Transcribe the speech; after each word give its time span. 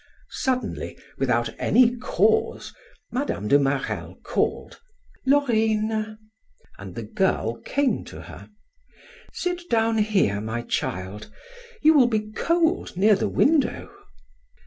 Suddenly, 0.31 0.97
without 1.19 1.53
any 1.59 1.95
cause, 1.95 2.73
Mme. 3.11 3.45
de 3.47 3.59
Marelle 3.59 4.15
called: 4.23 4.79
"Laurine!" 5.27 6.17
and 6.79 6.95
the 6.95 7.03
girl 7.03 7.57
came 7.63 8.03
to 8.05 8.21
her. 8.21 8.49
"Sit 9.31 9.69
down 9.69 9.99
here, 9.99 10.41
my 10.41 10.63
child, 10.63 11.31
you 11.83 11.93
will 11.93 12.07
be 12.07 12.31
cold 12.31 12.97
near 12.97 13.13
the 13.15 13.29
window." 13.29 13.91